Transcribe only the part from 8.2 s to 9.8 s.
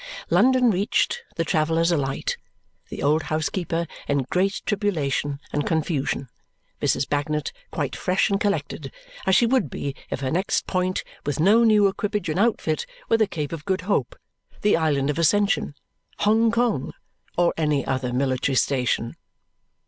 and collected as she would